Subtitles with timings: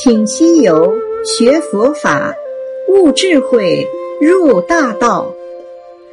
[0.00, 0.94] 请西游
[1.24, 2.32] 学佛法，
[2.88, 3.84] 悟智慧，
[4.20, 5.28] 入大道。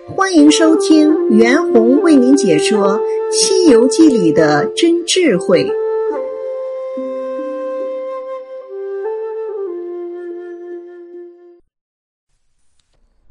[0.07, 2.99] 欢迎收听袁弘为您解说
[3.31, 5.63] 《西游记》里的真智慧。《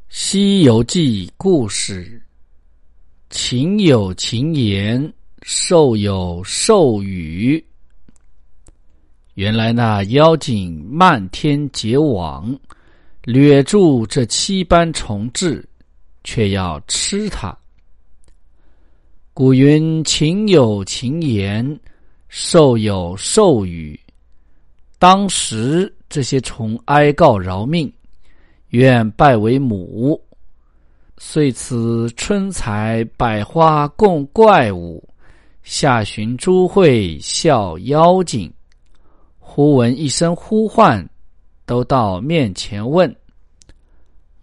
[0.09, 2.23] 西游记》故事：
[3.29, 5.12] 情有情言，
[5.43, 7.64] 兽有兽语。
[9.34, 12.56] 原来那妖精漫天结网，
[13.25, 15.61] 掠住这七般虫豸，
[16.23, 17.56] 却要吃它。
[19.33, 21.80] 古云：“情有情言，
[22.28, 23.98] 兽有兽语。”
[25.01, 27.92] 当时这些虫哀告饶命，
[28.69, 30.20] 愿拜为母。
[31.19, 35.03] 遂此春采百花共怪物，
[35.64, 38.48] 夏寻诸会笑妖精。
[39.56, 41.08] 忽闻一声呼唤，
[41.64, 43.14] 都到面前问：“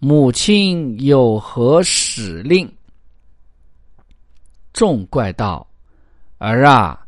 [0.00, 2.66] 母亲有何使令？”
[4.72, 5.66] 众怪道
[6.40, 6.98] ：“儿啊，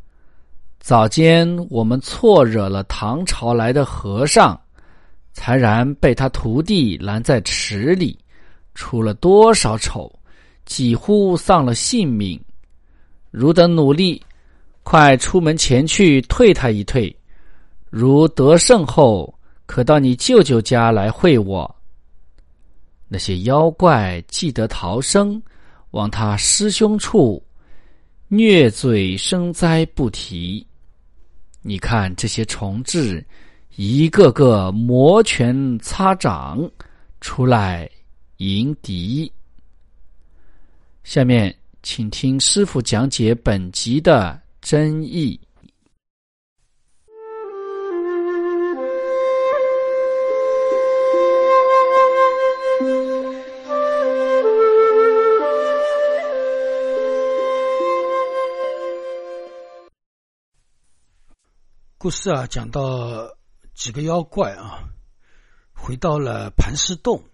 [0.78, 4.60] 早间我们错惹了唐朝来的和尚，
[5.32, 8.18] 才然被他徒弟拦在池里，
[8.74, 10.12] 出了多少丑，
[10.66, 12.38] 几乎丧了性命。
[13.30, 14.22] 汝等努力，
[14.82, 17.10] 快出门前去退他一退。”
[17.96, 19.32] 如得胜后，
[19.66, 21.72] 可到你舅舅家来会我。
[23.06, 25.40] 那些妖怪既得逃生，
[25.92, 27.40] 往他师兄处
[28.26, 30.66] 虐嘴生灾不提。
[31.62, 33.24] 你看这些虫豸，
[33.76, 36.68] 一个个摩拳擦掌
[37.20, 37.88] 出来
[38.38, 39.30] 迎敌。
[41.04, 45.38] 下面请听师傅讲解本集的真意。
[62.04, 63.34] 故事啊，讲到
[63.72, 64.90] 几个妖怪啊，
[65.72, 67.24] 回到了盘丝洞，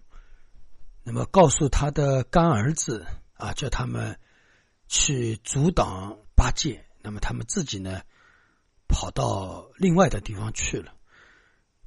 [1.03, 4.17] 那么告诉他的干儿子啊，叫他们
[4.87, 6.85] 去阻挡八戒。
[7.01, 7.99] 那么他们自己呢，
[8.87, 10.93] 跑到另外的地方去了。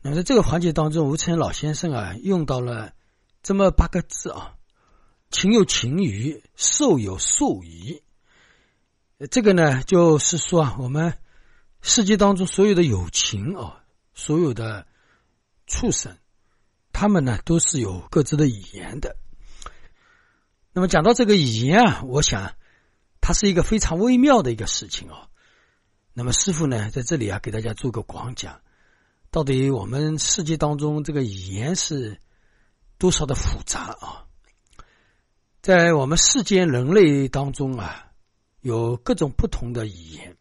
[0.02, 2.92] 那么在这个环节当中，吴承恩老先生啊，用到了
[3.42, 4.56] 这么八个字啊
[5.32, 8.02] ：“情有情语，兽有兽语。”
[9.30, 11.16] 这个呢，就是说啊，我们。
[11.86, 13.84] 世界当中所有的友情啊，
[14.14, 14.86] 所有的
[15.66, 16.16] 畜生，
[16.94, 19.16] 他们呢都是有各自的语言的。
[20.72, 22.54] 那么讲到这个语言啊，我想
[23.20, 25.28] 它是一个非常微妙的一个事情哦。
[26.14, 28.62] 那么师傅呢在这里啊给大家做个广讲，
[29.30, 32.18] 到底我们世界当中这个语言是
[32.96, 34.24] 多少的复杂啊？
[35.60, 38.10] 在我们世间人类当中啊，
[38.62, 40.38] 有各种不同的语言。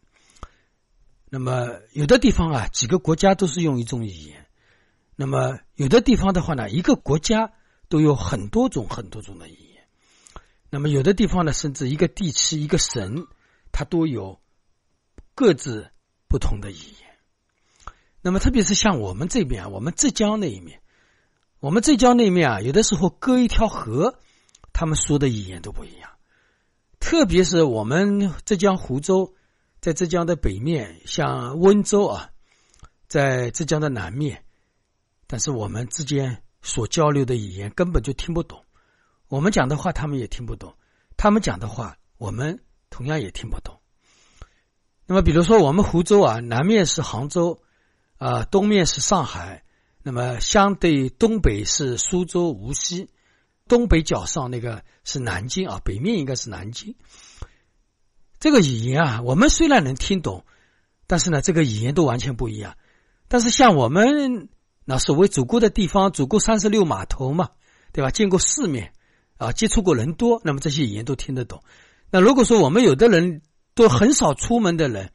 [1.34, 4.36] 那么有的地方啊，几个国家都是用一种语言；
[5.16, 7.50] 那么有的地方的话呢，一个国家
[7.88, 9.82] 都有很多种、很多种的语言。
[10.70, 13.26] 那么有的地方呢，甚至一个地区、一个省，
[13.72, 14.38] 它都有
[15.34, 15.90] 各自
[16.28, 17.18] 不同的语言。
[18.22, 20.82] 那么特别是像我们这边啊，我们浙江那一面，
[21.58, 24.20] 我们浙江那面啊，有的时候隔一条河，
[24.72, 26.10] 他们说的语言都不一样。
[27.00, 29.34] 特别是我们浙江湖州。
[29.84, 32.30] 在浙江的北面，像温州啊，
[33.06, 34.42] 在浙江的南面，
[35.26, 38.64] 但是我们之间所交流的语言根本就听不懂，
[39.28, 40.74] 我们讲的话他们也听不懂，
[41.18, 43.78] 他们讲的话我们同样也听不懂。
[45.04, 47.60] 那么，比如说我们湖州啊，南面是杭州，
[48.16, 49.64] 啊，东面是上海，
[50.02, 53.10] 那么相对东北是苏州、无锡，
[53.68, 56.96] 东北角上那个是南京啊，北面应该是南京。
[58.44, 60.44] 这个语言啊，我们虽然能听懂，
[61.06, 62.76] 但是呢，这个语言都完全不一样。
[63.26, 64.50] 但是像我们
[64.84, 67.48] 那所谓祖国的地方，祖国三十六码头嘛，
[67.90, 68.10] 对吧？
[68.10, 68.92] 见过世面
[69.38, 71.62] 啊，接触过人多，那么这些语言都听得懂。
[72.10, 73.40] 那如果说我们有的人
[73.74, 75.10] 都很少出门的人，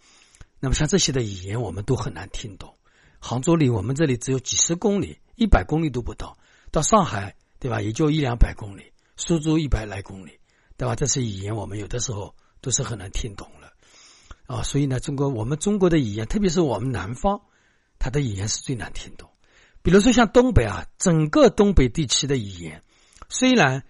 [0.60, 2.74] 那么像这些的语言，我们都很难听懂。
[3.20, 6.36] 杭州离我们这里只有几十公里，一百公里都不到。
[6.72, 7.80] 到上海，对吧？
[7.80, 8.86] 也就一两百公里。
[9.18, 10.32] 苏州一百来公里，
[10.78, 10.96] 对吧？
[10.96, 12.34] 这些语言我们有的时候。
[12.62, 13.74] 都是很难听懂了，
[14.48, 17.42] 啊，所以呢，中国我们中国的语言，特别是我们南方，
[17.98, 19.30] 它的语言是最难听懂。
[19.82, 22.84] 比如说像东北啊，整个东北地区的语言，
[23.30, 23.84] 虽然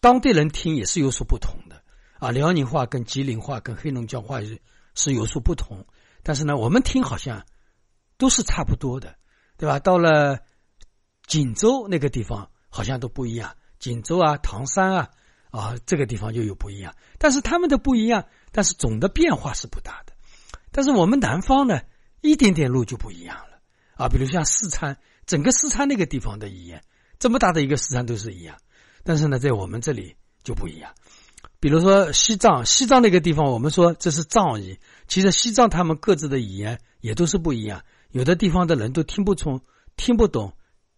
[0.00, 1.82] 当地人听也是有所不同的
[2.18, 4.60] 啊，辽宁话跟吉林话跟黑龙江话是
[4.94, 5.86] 是有所不同，
[6.22, 7.46] 但是呢，我们听好像
[8.16, 9.16] 都是差不多的。
[9.60, 9.80] 对吧？
[9.80, 10.38] 到了
[11.26, 15.10] 锦州那个地方好像都不一样，锦州啊、唐山啊
[15.50, 16.94] 啊这个地方就有不一样。
[17.18, 20.12] 但是他们的不一样，但是总的变化是不大的。
[20.70, 21.80] 但是我们南方呢，
[22.20, 23.60] 一点点路就不一样了
[23.96, 24.08] 啊。
[24.08, 26.82] 比如像四川，整个四川那个地方的语言，
[27.18, 28.56] 这么大的一个四川都是一样，
[29.02, 30.92] 但是呢，在我们这里就不一样。
[31.60, 34.78] 比如说西藏，西藏那个地方，我们说这是藏语，
[35.08, 39.60] 其实西藏他们各自的语言也都是不一样，有的地方的人都听不从、
[39.96, 40.52] 听不懂，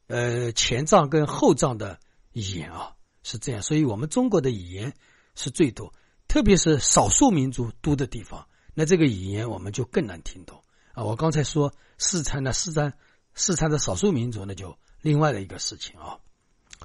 [0.08, 1.99] 呃，前藏跟后藏的
[2.32, 2.93] 语言啊，
[3.31, 3.62] 是这样。
[3.62, 4.93] 所以我们中国的语言
[5.35, 5.94] 是最多，
[6.27, 10.62] 特别是少数民族多的地方，那这个语言我们就更难听懂
[10.93, 11.05] 啊。
[11.05, 12.93] 我刚才说四川的四川，
[13.35, 16.19] 四川的少数民族那就另外的一个事情啊。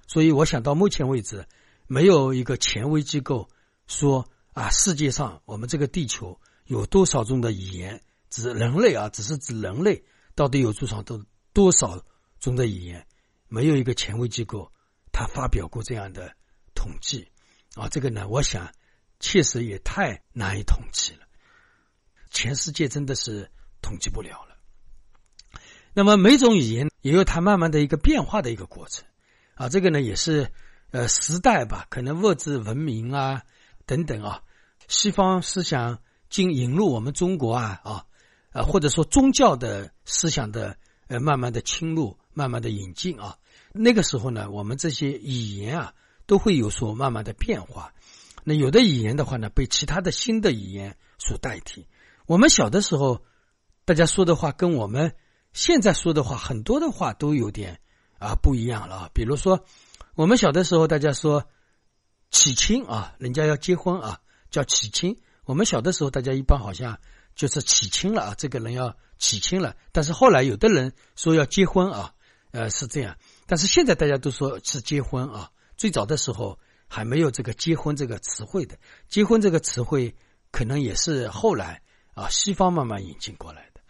[0.08, 1.48] 所以我想到目前为止，
[1.88, 3.50] 没有一个权威机构。
[3.88, 8.02] 说啊，世界上我们这个地球有多少种的语言？
[8.32, 10.04] 指人类啊，只是指人类
[10.34, 12.04] 到底有多少多多少
[12.40, 13.06] 种的语言？
[13.48, 14.72] 没有一个权威机构
[15.16, 16.36] 他发表过这样的
[16.74, 17.32] 统计
[17.76, 17.88] 啊。
[17.88, 18.70] 这个呢，我想
[19.22, 21.26] 确实也太难以统计了，
[22.30, 23.50] 全世界真的是
[23.82, 24.58] 统计不了了。
[25.94, 29.06] 那么每种语言也有它慢慢的一个变化的一个过程
[29.54, 29.70] 啊。
[29.70, 30.52] 这个呢，也是
[30.92, 33.44] 呃时代吧，可能物质文明啊。
[33.86, 34.42] 等等啊，
[34.88, 38.06] 西方思想经引入我们中国啊啊
[38.52, 40.76] 啊，或者说宗教的思想的
[41.08, 43.40] 呃慢慢的侵入，慢慢的引进啊，
[43.74, 45.94] 那个时候呢，我们这些语言啊
[46.28, 47.92] 都会有所慢慢的变化。
[48.44, 51.88] 那有的语言的话呢，被其他的新的语言所代替。
[52.28, 53.24] 我们小的时候，
[53.86, 55.16] 大家说的话跟我们
[55.54, 57.80] 现在说的话很多的话都有点
[58.20, 59.10] 啊不一样了。
[59.16, 59.66] 比如说，
[60.14, 61.46] 我们小的时候大家说。
[62.32, 65.22] 起亲啊，人家要结婚啊，叫起亲。
[65.46, 67.00] 我们小的时候，大家一般好像
[67.34, 69.78] 就是起亲了啊，这个人要起亲了。
[69.94, 72.14] 但是后来有的人说要结婚啊，
[72.56, 73.16] 呃是这样。
[73.46, 75.52] 但是现在大家都说是结婚啊。
[75.78, 76.58] 最早的时候
[76.88, 78.78] 还没有这个结婚这个词汇的，
[79.10, 80.16] 结婚这个词汇
[80.52, 81.82] 可能也是后来
[82.14, 83.82] 啊西方慢慢引进过来的。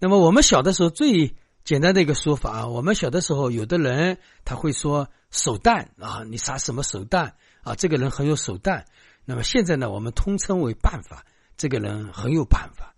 [0.00, 7.36] 那么我们小的时候最简单的一个说法啊，我们小的时候有的人他会说手段啊，你啥什么手段？
[7.62, 8.84] 啊，这个人很有手段。
[9.24, 11.24] 那么现在呢，我们通称为办法。
[11.56, 12.92] 这个人很有办法。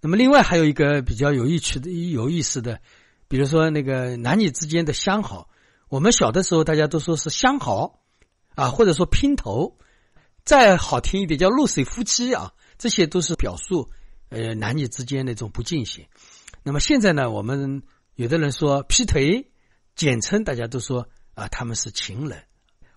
[0.00, 2.80] 那么另外还有一个比较有意趣的、有意思的，
[3.30, 5.48] 比如说那个男女之间的相好。
[5.88, 8.00] 我们小的时候大家都说是相好
[8.56, 9.78] 啊，或者说姘头，
[10.44, 13.88] 再好听一点叫露水夫妻啊，这些都是表述
[14.30, 16.06] 呃男女之间那种不进行。
[16.64, 17.84] 那么现在呢，我们
[18.16, 19.52] 有的人说劈腿，
[19.94, 22.42] 简称大家都说啊他们是情人。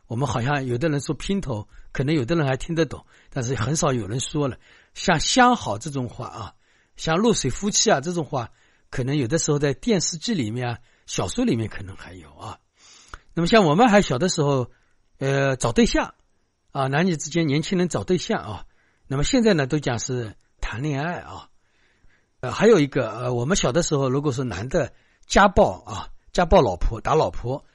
[0.08, 4.58] 我们好像有的人说姘头，可能有的人还听得懂，但是很少有人说了。
[4.96, 6.54] 像相好这种话啊，
[6.96, 8.52] 像露水夫妻啊这种话，
[8.94, 12.60] 可能有的时候在电视剧里面啊、小说里面可能还有啊。
[13.34, 14.70] 那么像我们还小的时候，
[15.18, 16.14] 呃，找对象
[16.72, 18.66] 啊，男女之间年轻人找对象啊。
[19.08, 21.50] 那么现在呢，都讲是谈恋爱啊。
[22.42, 24.94] 呃，还有一个呃，我们小的时候，如果是男的
[25.26, 27.66] 家暴啊，家暴老婆打老婆。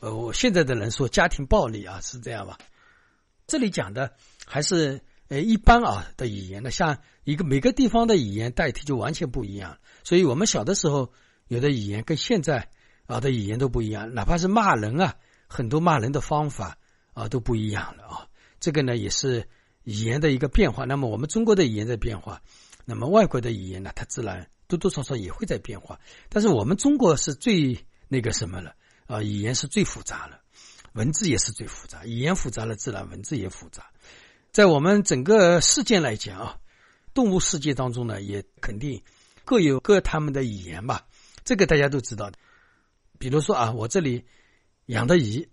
[0.00, 2.56] 呃，我现在的人说家庭暴力啊，是这样吧？
[3.46, 4.14] 这里讲的
[4.46, 9.78] 还是呃一般啊的语言呢，像一个每个地方的语言代替就完全不一样。
[10.02, 11.12] 所以我们小的时候
[11.48, 12.68] 有的语言跟现在
[13.06, 15.16] 啊的语言都不一样，哪怕是骂人啊，
[15.46, 16.78] 很多骂人的方法
[17.12, 18.28] 啊都不一样了啊。
[18.60, 19.48] 这个呢也是
[19.82, 20.84] 语言的一个变化。
[20.84, 22.42] 那么我们中国的语言在变化，
[22.84, 26.00] 那么外国的语言呢，它自然多多少少也会在变化。
[26.28, 28.74] 但是我们中国是最那个什么了？
[29.06, 30.40] 啊，语言是最复杂了，
[30.94, 32.06] 文字也是最复杂。
[32.06, 33.90] 语言复杂了，自然文字也复杂。
[34.54, 36.58] 在我们整个世界来讲啊，
[37.12, 39.02] 动物世界当中呢，也肯定
[39.44, 41.08] 各有各他们的语言吧。
[41.44, 42.38] 这个大家都知道的。
[43.18, 44.24] 比如说啊，我这里
[44.86, 45.48] 养的鱼，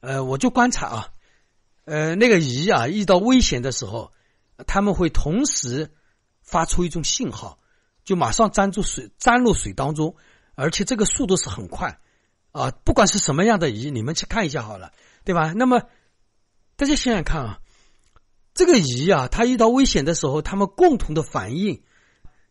[0.00, 1.08] 呃，我就观察啊，
[1.84, 4.10] 呃，那个鱼啊，遇到危险的时候，
[4.66, 5.90] 他们会同时
[6.40, 7.58] 发出一种信号，
[8.06, 10.16] 就马上钻入水，钻入水当中，
[10.54, 12.00] 而且这个速度是很快。
[12.52, 14.92] 啊，不管是什么样的鱼，你们去看一下好了，
[15.24, 15.52] 对吧？
[15.52, 15.82] 那么
[16.76, 17.60] 大家想想看啊，
[18.60, 21.82] 这个鱼啊，它遇到危险的时候，它们共同的反应，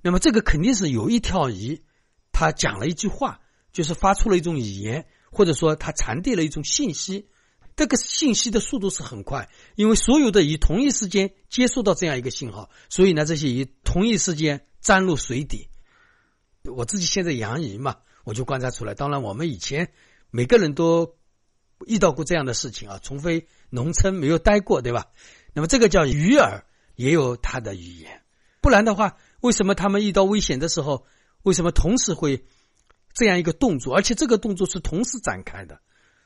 [0.01, 1.83] 那么这个肯定是有一条鱼，
[2.31, 7.29] 它讲了一句话，就是发出了一种语言，或者说它传递了一种信息。
[7.75, 15.67] 这个信息的速度是很快，因为所有的鱼同一时间接收到这样一个信号，所以呢，这些鱼同一时间钻入水底。
[16.63, 17.97] 我自己现在养鱼嘛。
[18.23, 19.91] 我就观察出来，当然我们以前
[20.31, 21.13] 每个人都
[21.85, 25.05] 遇到过这样的事情啊，除非农村没有待过，对吧？
[25.53, 26.63] 那么这个叫鱼饵，
[26.95, 28.21] 也有它的语言，
[28.61, 31.05] 不然的话，为什么他们遇到危险的时候，
[31.43, 32.45] 为什么同时会
[33.13, 35.81] 这样一个动作，而且这个动作是同时展开的，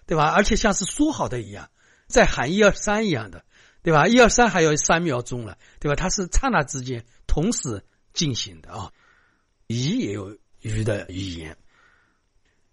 [0.06, 0.32] 对吧？
[0.32, 1.70] 而且像是说好的一样，
[2.08, 3.46] 在喊一二三一样的，
[3.82, 4.08] 对吧？
[4.08, 5.96] 一二三还有三秒钟了，对吧？
[5.96, 8.92] 它是刹那之间同时进行的啊。
[9.68, 11.58] 鱼也有鱼的语言。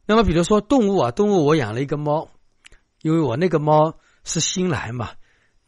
[0.05, 2.29] 那么，比如说动物啊，动物我养了一个猫，
[3.01, 5.13] 因为我那个猫是新来嘛，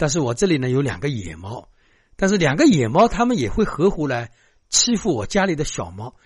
[0.03, 1.69] 但是我这里呢有两个野猫，
[2.17, 4.33] 但是两个野猫它们也会合伙来
[4.69, 6.17] 欺负我家里的小猫。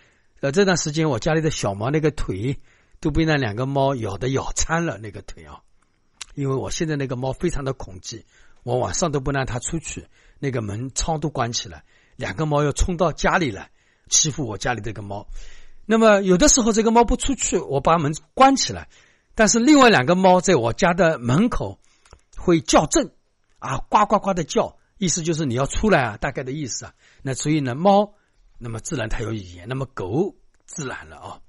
[0.40, 2.58] 呃，这段时间我家里的小猫那个腿
[3.00, 5.60] 都被那两个猫咬的咬残了，那个腿啊，
[6.34, 8.24] 因为我现在那个猫非常的恐惧，
[8.62, 10.06] 我晚上都不让它出去，
[10.38, 11.84] 那个门窗都关起来，
[12.16, 13.70] 两个猫要冲到家里来
[14.08, 15.26] 欺负我家里这个猫。
[15.84, 18.88] 那么有的时候这个猫不出去，我把门关起来，
[19.34, 21.78] 但是另外两个猫在我家的门口
[22.38, 23.12] 会叫阵，
[23.58, 26.94] 啊，呱呱呱的叫，意思就是你要出来啊，大概的意思啊。
[27.22, 28.14] 那所以呢，猫
[28.58, 30.34] 那么自然它有语言，那么狗
[30.64, 31.40] 自然了啊。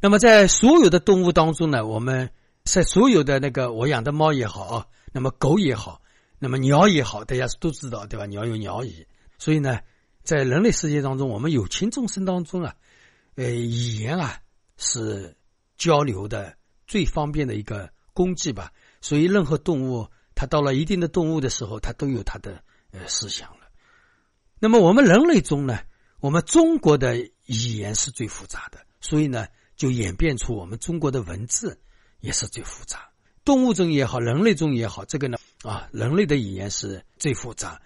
[0.00, 2.30] 那么在所有的动物当中呢，我们
[2.64, 6.00] 在所有的那个我养的猫也好啊，那么狗也好，
[6.38, 8.26] 那么鸟也好，大家都知道对吧？
[8.26, 9.06] 鸟有鸟语，
[9.38, 9.80] 所以呢，
[10.22, 12.74] 在人类世界当中，我们有情众生当中啊。
[13.36, 14.40] 呃，语言啊
[14.76, 15.36] 是
[15.78, 18.72] 交流的最方便的一个工具吧。
[19.00, 20.08] 所以，任何动物
[20.40, 23.68] 它到了一定的动物的时候，它都有它的呃思想了。
[24.58, 25.80] 那么，我们人类中呢，
[26.18, 31.78] 我们中国的语言是最复杂的，所以呢，就演变出我们中国的文字
[32.20, 33.10] 也是最复杂。
[33.44, 37.82] 动物中也好，人类中也好，这个呢啊，人类的语言是最复杂。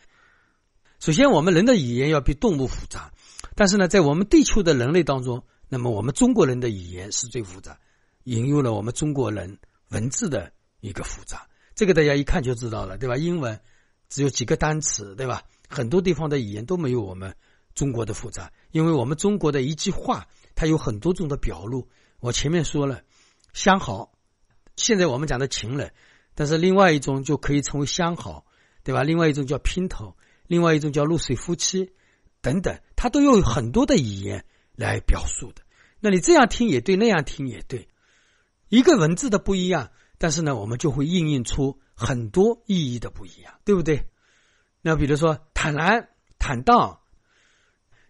[1.00, 3.12] 首先，我们人的语言要比动物复杂。
[3.56, 7.80] 但是呢，在我们地球的人类当中，那么我们中国人的语言是最复杂，
[8.22, 9.58] 引用了我们中国人
[9.88, 11.48] 文字的一个复杂。
[11.74, 13.16] 这个大家一看就知道了，对吧？
[13.16, 13.60] 英文
[14.08, 15.42] 只有几个单词，对吧？
[15.68, 17.34] 很多地方的语言都没有我们
[17.74, 21.88] 中国的复杂，因为我们中国的一句话，它有很多种的表露。
[22.20, 23.02] 我前面说了，
[23.52, 24.12] 相好，
[24.76, 25.92] 现在我们讲的情人，
[26.34, 28.46] 但是另外一种就可以成为相好，
[28.82, 29.02] 对吧？
[29.02, 30.16] 另外一种叫姘头，
[30.46, 31.92] 另外一种叫露水夫妻。
[32.40, 34.44] 等等，它都有很多的语言
[34.76, 35.62] 来表述的。
[35.98, 37.88] 那你这样听也对，那样听也对。
[38.68, 44.08] 一个文字的不一样，但是呢，我们就会映映出很多意义的不一样，对不对？
[44.82, 47.00] 那比如说坦然、坦荡，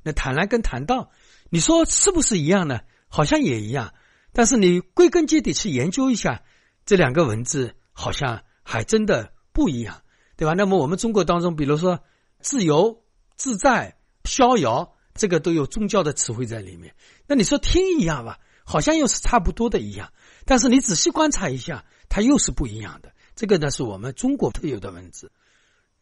[0.03, 1.11] 那坦然跟坦荡，
[1.51, 2.81] 你说是不是一样呢？
[3.09, 3.95] 好像也一样，
[4.33, 6.43] 但是你归根结底去研究一下，
[6.87, 10.03] 这两个文字好像还真的不一样，
[10.37, 10.55] 对吧？
[10.55, 12.01] 那么我们中国当中，比如说
[12.41, 13.03] 自由
[13.37, 13.97] 自在。
[14.27, 16.95] 逍遥，这个都有宗教的词汇在里面。
[17.27, 20.15] 那你说听一样吧，好像又是差不多的一样。
[20.45, 23.13] 但是你仔细观察一下，它又是不一样的。
[23.35, 25.33] 这个呢，是我们中国特有的文字。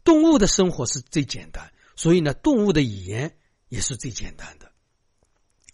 [0.04, 3.36] 动物的生活是最简单，所以呢，动物的语言
[3.68, 4.72] 也是最简单的，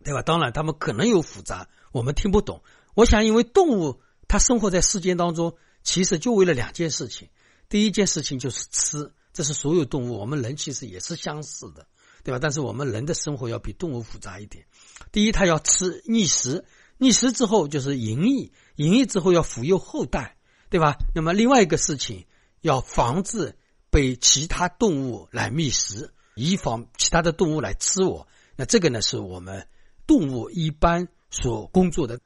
[0.05, 0.23] 对吧？
[0.23, 2.63] 当然，它们可能有复杂，我们听不懂。
[2.95, 7.29] 我想，因为动物它生活在世间当中，其实就为了两件事情。
[7.69, 11.87] 第一件事情就是吃，这是所有动物，我们人其实也是相似的。
[12.25, 12.39] 对吧？
[12.39, 14.67] 但是我们人的生活要比动物复杂一点。
[15.13, 16.67] 第一，它要吃觅食，
[16.99, 20.37] 觅食之后就是营役，营役之后要抚幼后代，
[20.69, 20.97] 对吧？
[21.15, 22.27] 那么另外一个事情，
[22.61, 23.57] 要防止
[23.91, 28.29] 被其他动物来觅食，以防其他的动物来吃我。
[28.57, 29.67] 那这个呢，是我们
[30.07, 32.21] 动物一般所工作的。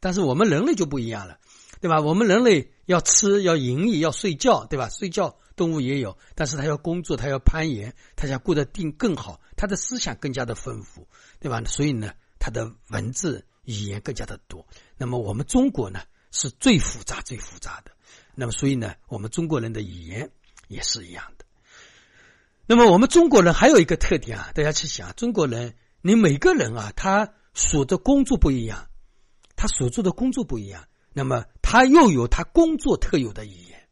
[0.00, 1.38] 但是我们人类就不一样了，
[1.80, 2.00] 对吧？
[2.00, 4.88] 我们人类要吃，要营役，要睡觉，对吧？
[4.88, 5.36] 睡觉。
[5.56, 11.08] 动物也有，但是他要工作，他要攀岩，他想过得定更好，他的思想更加的丰富，
[11.40, 11.60] 对吧？
[11.66, 14.66] 所以呢，他的文字语言更加的多。
[14.96, 17.92] 那么我们中国呢，是最复杂、最复杂的。
[18.34, 20.30] 那么所以呢，我们中国人的语言
[20.68, 21.44] 也是一样的。
[22.66, 28.88] 那么我们中国人还有一个特点啊，大家去想，中国人，你每个人啊，他所的工作不一样，
[29.54, 33.88] 他所做的工作不一样，那么他又有他工作特有的语言。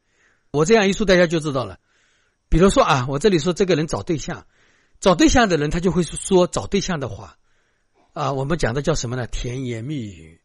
[0.51, 1.79] 我这样一说，大家就知道了。
[2.49, 4.47] 比如说啊，我这里说这个人找对象，
[5.01, 7.37] 找对象的人他就会说找对象的话
[8.17, 8.33] 啊。
[8.33, 9.27] 我们讲的叫什么呢？
[9.27, 10.41] 甜言蜜语，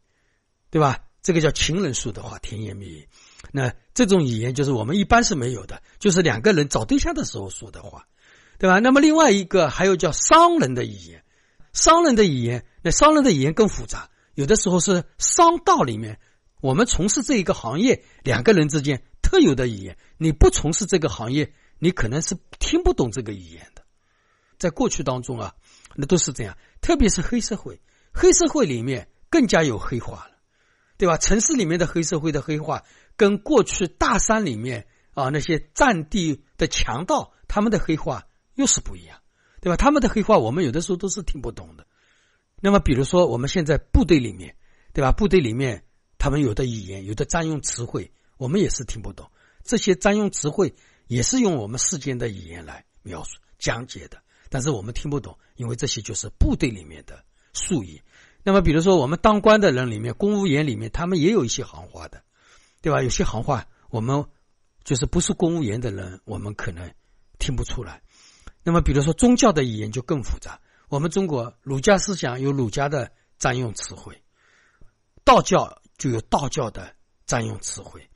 [0.70, 0.98] 对吧？
[1.22, 3.08] 这个叫情人说的话，甜言蜜语。
[3.50, 8.06] 那这种语言就是我们一般是没有的，就是两个人找对象的时候说的话，
[8.58, 8.78] 对吧？
[8.78, 11.24] 那么另外一个还有叫商人的语言，
[11.72, 16.20] 商人的语言，那商人的语言更复杂，有的时候是商道里面，
[16.60, 19.02] 我们从事这一个行业，两个人之间。
[19.22, 23.82] 特有的语言，你不从事这个行业，你可能是听不懂这个语言的。
[24.58, 25.54] 在过去当中啊，
[25.94, 27.80] 那都是这样，特别是黑社会，
[28.12, 30.36] 黑社会里面更加有黑化了，
[30.98, 31.16] 对吧？
[31.16, 32.84] 城市里面的黑社会的黑化，
[33.16, 39.20] 跟过去大山里面啊那些占地的强盗他们的黑话又是不一样，
[39.60, 39.76] 对吧？
[39.76, 41.86] 他们的黑话我们有的时候都是听不懂的。
[42.60, 44.56] 那么，比如说我们现在部队里面，
[44.92, 45.12] 对吧？
[45.12, 45.84] 部队里面
[46.18, 49.30] 他们有的语言、有的专用词汇，我们也是听不懂。
[49.64, 50.74] 这些专用词汇
[51.06, 54.22] 也是用我们世间的语言来描述、讲解的，
[54.52, 58.02] 但是我们听不懂，因为这些就是部队里面的术语。
[58.42, 62.22] 那么，比如说我们当官的人里面，公务员里面，他们也有一些行话的，
[62.82, 63.02] 对吧？
[63.02, 64.26] 有些行话我们
[64.84, 66.92] 就是不是公务员的人，我们可能
[67.38, 68.02] 听不出来。
[68.62, 70.60] 那么，比如说宗教的语言就更复杂。
[70.90, 74.22] 我们中国儒家思想有儒家的专用词汇，
[75.24, 76.94] 道教就有道教的
[77.24, 78.06] 专用词汇，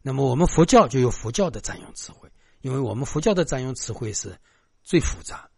[0.00, 2.30] 那么我们佛教就有佛教的专用词汇，
[2.62, 4.38] 因为我们佛教的专用词汇是
[4.82, 5.50] 最复杂。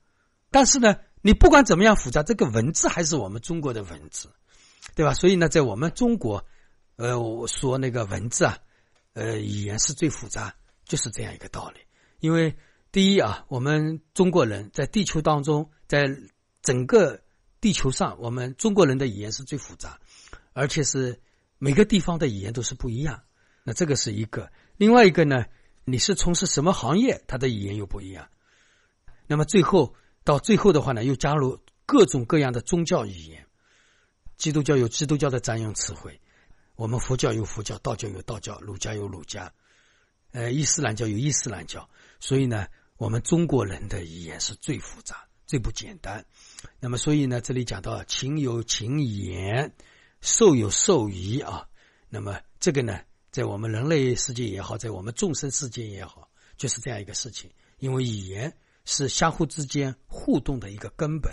[0.54, 4.30] 但是呢，你不管怎么样复杂，这个文字还是我们中国的文字，
[4.94, 5.12] 对吧？
[5.12, 6.46] 所以呢，在我们中国，
[6.94, 8.56] 呃，我说那个文字啊，
[9.14, 11.80] 呃，语言是最复杂，就是这样一个道理。
[12.20, 12.56] 因为
[12.92, 16.04] 第一啊，我们中国人在地球当中，在
[16.62, 17.20] 整个
[17.60, 19.98] 地球上，我们中国人的语言是最复杂，
[20.52, 21.20] 而且是
[21.58, 23.20] 每个地方的语言都是不一样。
[23.64, 25.46] 那这个是一个，另外一个呢，
[25.84, 28.28] 你是从事什么行业，它的语言又不一样。
[29.26, 33.46] 那么最后到最后的话呢，又加入各种各样的宗教语言。
[34.36, 36.20] 基督教有基督教的专用词汇，
[36.74, 39.52] 我们佛教有佛教，道教有道教，儒家有儒家，
[40.32, 41.88] 呃，伊斯兰教有伊斯兰教。
[42.18, 42.66] 所以呢，
[42.96, 45.28] 我们中国人的语言是最复杂。
[45.46, 46.24] 最不简单，
[46.80, 49.74] 那么所以呢，这里讲到情有情言，
[50.22, 51.68] 兽有兽仪啊。
[52.08, 57.50] 那么这个呢，在我们人类世界也好，在我们众生世界也好，就是这样一个事情。
[57.78, 61.32] 因为语言是相互之间互动的一个根本。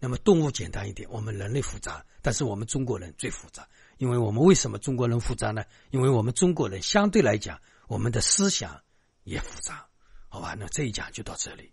[0.00, 3.68] 那么动物简单一点，我们人类复杂，但是我们中国人最复杂。
[3.98, 5.64] 因为我们为什么中国人复杂呢？
[5.90, 8.80] 因为我们中国人相对来讲，我们的思想
[9.22, 9.86] 也复杂。
[10.28, 11.70] 好吧，那这一讲就到这里。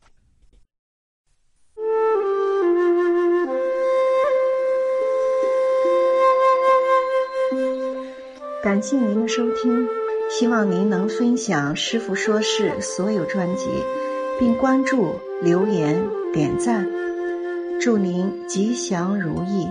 [8.62, 9.88] 感谢您的收听，
[10.30, 13.66] 希望您能分享《师傅说事》所有专辑，
[14.40, 16.88] 并关注、留言、点赞，
[17.82, 19.68] 祝您吉祥如意。